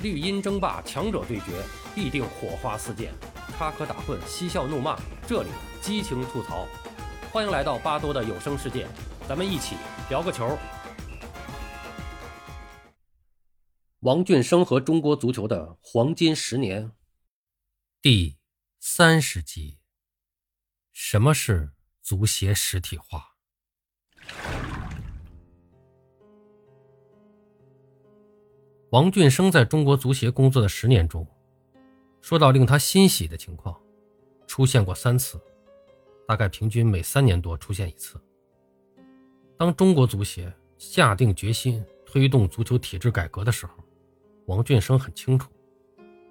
[0.00, 1.60] 绿茵争霸，强者对决，
[1.92, 3.12] 必定火花四溅，
[3.56, 5.48] 插科打诨，嬉笑怒骂，这里
[5.82, 6.68] 激情吐槽。
[7.32, 8.86] 欢迎来到巴多的有声世界，
[9.28, 9.74] 咱们一起
[10.08, 10.56] 聊个球。
[14.00, 16.92] 王俊生和中国足球的黄金十年，
[18.00, 18.38] 第
[18.78, 19.80] 三十集。
[20.92, 23.37] 什么是足协实体化？
[28.90, 31.26] 王俊生在中国足协工作的十年中，
[32.22, 33.78] 说到令他欣喜的情况，
[34.46, 35.38] 出现过三次，
[36.26, 38.18] 大概平均每三年多出现一次。
[39.58, 43.74] 当中国足协下定决心推动足球体制改革的时候，
[44.46, 45.50] 王俊生很清楚，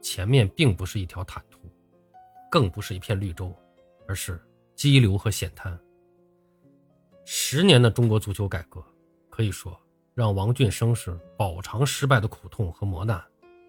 [0.00, 1.58] 前面并不是一条坦途，
[2.48, 3.52] 更不是一片绿洲，
[4.06, 4.40] 而是
[4.76, 5.76] 激流和险滩。
[7.24, 8.80] 十年的中国足球改革，
[9.28, 9.76] 可以说。
[10.14, 13.20] 让王俊生是饱尝失败的苦痛和磨难，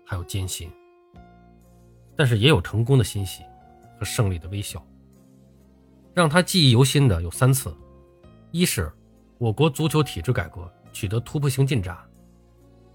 [0.05, 0.71] 还有艰辛。
[2.15, 3.41] 但是也有成功的欣喜
[3.98, 4.85] 和胜利的微笑。
[6.13, 7.76] 让他记忆犹新的有三次：
[8.52, 8.93] 一是
[9.40, 11.96] 我国足球体制改革取得突破性进展；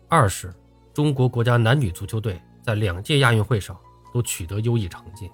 [0.08, 0.54] 二是
[0.94, 3.76] 中国国家男女足球队在两届亚运会上
[4.14, 5.26] 都取得优异成绩；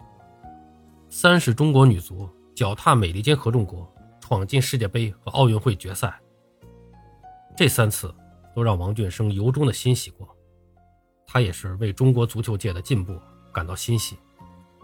[1.10, 3.86] 三是中国女足脚踏美利坚合众国，
[4.22, 6.18] 闯进世界杯和奥运会决赛。
[7.56, 8.14] 这三次
[8.54, 10.28] 都让王俊生由衷的欣喜过，
[11.26, 13.18] 他也是为中国足球界的进步
[13.50, 14.16] 感到欣喜，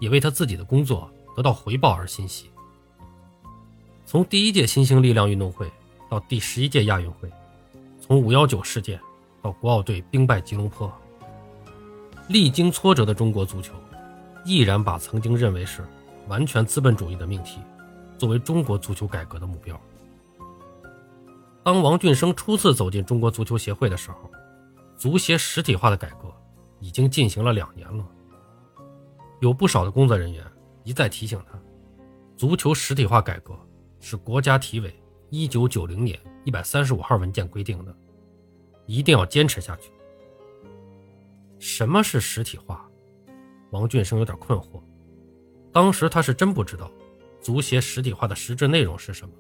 [0.01, 2.51] 也为他自己的工作得到回报而欣喜。
[4.07, 5.71] 从第一届新兴力量运动会
[6.11, 7.31] 到第十一届亚运会，
[8.01, 8.99] 从五幺九事件
[9.43, 10.91] 到国奥队兵败吉隆坡，
[12.29, 13.75] 历经挫折的中国足球，
[14.47, 15.87] 毅然把曾经认为是
[16.27, 17.61] 完全资本主义的命题，
[18.17, 19.79] 作为中国足球改革的目标。
[21.65, 24.31] 当王俊生初次走进中国足球协会的时候，
[24.97, 26.33] 足协实体化的改革
[26.81, 28.05] 已经进行了两年了。
[29.41, 30.45] 有不少的工作人员
[30.85, 31.61] 一再提醒他，
[32.37, 33.57] 足球实体化改革
[34.01, 34.93] 是国家体委
[35.31, 37.97] 一九九零年一百三十五号文件规定的，
[38.87, 39.93] 一定要坚持下去。
[41.61, 42.89] 什么是实体化？
[43.71, 44.83] 王俊生有点困惑，
[45.73, 46.91] 当时他是真不知道
[47.41, 49.33] 足协实体化的实质内容是什么。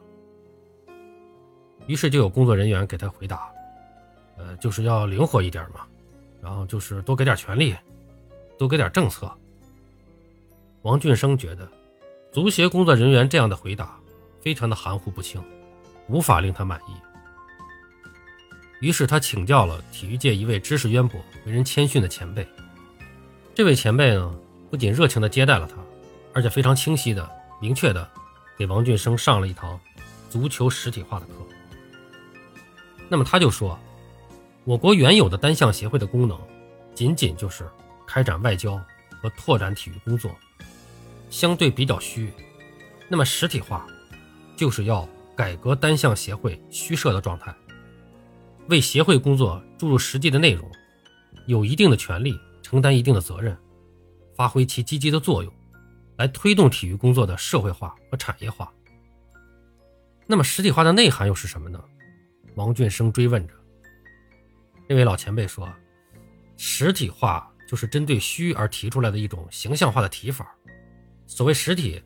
[1.86, 3.48] 于是就有工作人员给他回答
[4.38, 5.80] ：“呃，就是要灵活一点嘛，
[6.40, 7.74] 然后就是多给点权利，
[8.58, 9.30] 多给点政策。”
[10.82, 11.68] 王俊生觉得，
[12.32, 13.96] 足协工作人员这样的回答
[14.40, 15.42] 非常的含糊不清，
[16.08, 16.92] 无法令他满意。
[18.80, 22.44] 于是他请教了体育界一位知识渊博、为人谦逊的前辈。
[23.54, 24.34] 这位前辈呢，
[24.70, 25.76] 不仅热情地接待了他，
[26.32, 28.08] 而且非常清晰的、明确的
[28.58, 29.78] 给王俊生上了一堂
[30.28, 31.41] 足球实体化的课。
[33.12, 33.78] 那么他就说，
[34.64, 36.40] 我国原有的单项协会的功能，
[36.94, 37.68] 仅仅就是
[38.06, 38.82] 开展外交
[39.20, 40.34] 和拓展体育工作，
[41.28, 42.32] 相对比较虚。
[43.10, 43.86] 那么实体化，
[44.56, 45.06] 就是要
[45.36, 47.54] 改革单项协会虚设的状态，
[48.68, 50.66] 为协会工作注入实际的内容，
[51.46, 53.54] 有一定的权利，承担一定的责任，
[54.34, 55.52] 发挥其积极的作用，
[56.16, 58.72] 来推动体育工作的社会化和产业化。
[60.26, 61.78] 那么实体化的内涵又是什么呢？
[62.54, 63.54] 王俊生追问着，
[64.88, 65.72] 那位老前辈说
[66.58, 70.54] ：“实体化就是针对虚而提出来的一种形象化的提法。
[71.26, 72.02] 所谓实体，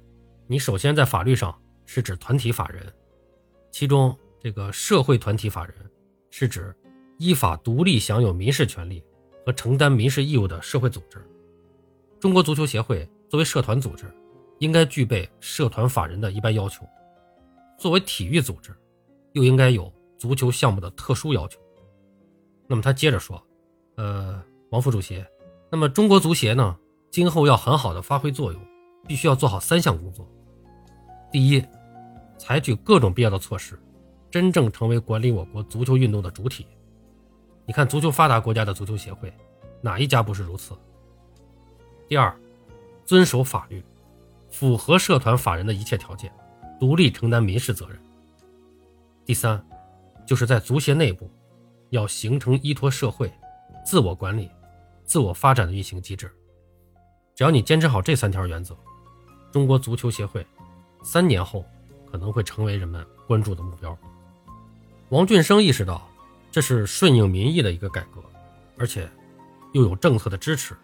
[0.47, 2.81] 你首先在法律上是指团体法人，
[3.73, 5.75] 其中这个社会团体法人
[6.31, 6.73] 是指
[7.19, 9.03] 依法独立享有民事权利
[9.45, 11.21] 和承担民事义务的社会组织。
[12.21, 14.05] 中国足球协会作为社团组织，
[14.61, 16.85] 应该具备社团法人的一般要求；
[17.77, 18.73] 作为体育组织，
[19.33, 19.93] 又应该有。”
[20.27, 21.61] 足球项目的特殊要求。
[22.67, 23.41] 那么他接着说
[23.95, 25.25] ：“呃，王副主席，
[25.71, 26.77] 那么中国足协呢，
[27.13, 28.61] 今后要很好的发挥作用，
[29.07, 30.29] 必须要做好三项工作。
[31.31, 31.65] 第一，
[32.39, 33.79] 采取各种必要的措施，
[34.29, 36.67] 真正成为管理我国足球运动的主体。
[37.65, 39.33] 你看，足球发达国家的足球协会，
[39.81, 40.75] 哪一家不是如此？
[42.09, 42.37] 第二，
[43.05, 43.81] 遵守法律，
[44.51, 46.33] 符合社团法人的一切条件，
[46.81, 47.97] 独立承担民事责任。
[49.25, 49.65] 第三。”
[50.27, 51.31] 就是在足协内部，
[51.91, 53.33] 要形成依托社会、
[53.85, 54.51] 自我管理、
[55.05, 56.31] 自我发展的运行机制。
[57.35, 58.77] 只要你坚持好这三条原则，
[59.53, 60.45] 中国足球协会
[61.03, 61.65] 三年后
[62.11, 63.97] 可能会成为人们关注的目标。
[65.11, 66.09] 王俊生意识到，
[66.51, 68.21] 这是顺应民意的一个改革，
[68.77, 69.09] 而且
[69.73, 70.75] 又有政策的支持，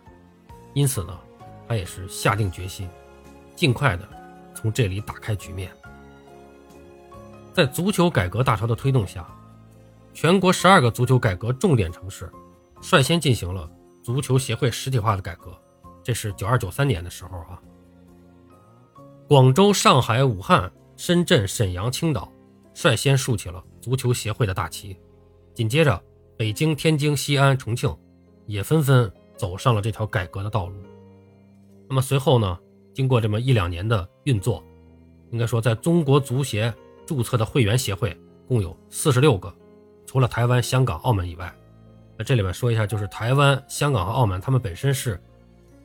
[0.75, 1.19] 因此呢，
[1.67, 2.89] 他也是下定决心，
[3.57, 4.09] 尽快的
[4.55, 5.73] 从这里打开局面。
[7.53, 9.27] 在足球改革大潮的推动下，
[10.15, 12.31] 全国十二个足球改革重点城市
[12.81, 13.71] 率先进行了
[14.03, 15.53] 足球协会实体化的改革，
[16.03, 17.61] 这是九二九三年的时候啊。
[19.29, 22.31] 广州、上海、武汉、深圳、沈阳、青岛
[22.75, 24.99] 率先竖起了足球协会的大旗，
[25.55, 26.03] 紧接着
[26.37, 27.95] 北京、天津、西安、重庆
[28.47, 30.75] 也纷纷走上了这条改革的道路。
[31.89, 32.59] 那么随后呢，
[32.95, 34.63] 经过这么一两年的运作，
[35.31, 36.75] 应该说在中国足协
[37.07, 38.17] 注册的会员协会
[38.47, 39.55] 共有四十六个，
[40.07, 41.53] 除了台湾、香港、澳门以外。
[42.17, 45.21] 那这里面说一下，就是台湾、香港和澳门，他们本身是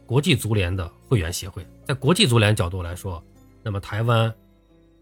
[0.05, 3.23] 国际足联的会员协会，在国际足联角度来说，
[3.63, 4.33] 那么台湾、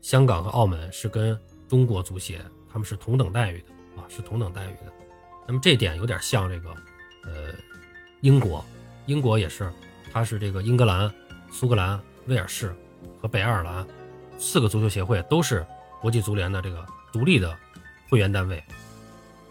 [0.02, 2.40] 香港和澳门是跟中国足协
[2.72, 4.94] 他们是同等待遇的啊，是同等待遇的。
[5.48, 6.70] 那么这点有点像这个，
[7.24, 7.54] 呃，
[8.22, 8.64] 英国，
[9.08, 9.72] 英国也是，
[10.14, 11.12] 它是这个英格兰、
[11.52, 12.76] 苏格兰、威尔士
[13.20, 13.86] 和北爱尔兰
[14.38, 15.66] 四个足球协会都是
[16.06, 17.58] 国际足联的这个独立的
[18.08, 18.64] 会员单位。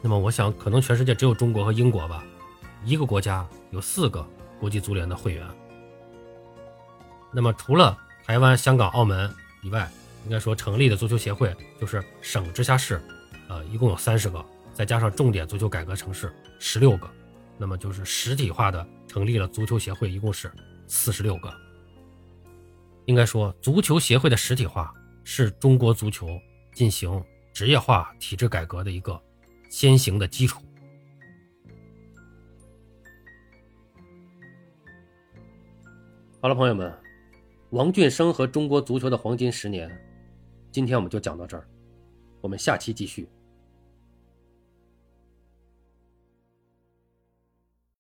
[0.01, 2.25] 那么我想，可能全世界只有中国和英国吧，
[2.85, 4.25] 一个国家有四个
[4.61, 5.45] 国际足联的会员。
[7.33, 9.29] 那么除了台湾、香港、澳门
[9.65, 9.91] 以外，
[10.27, 13.03] 应该说成立的足球协会就是省直辖市，
[13.49, 17.11] 呃，一共有三十个，再加上重点足球改革城市十六个，
[17.59, 20.53] 那么就是实体化的成立了足球协会，一共是
[20.87, 21.53] 四十六个。
[23.07, 26.29] 应该说，足球协会的实体化是中国足球
[26.75, 27.23] 进行
[27.53, 29.21] 职业化体制改革的一个。
[29.71, 30.63] 先行的基础。
[36.41, 36.97] 好了，朋友们，
[37.71, 39.91] 王俊生和中国足球的黄金十年，
[40.71, 41.67] 今天我们就讲到这儿，
[42.41, 43.29] 我们下期继续。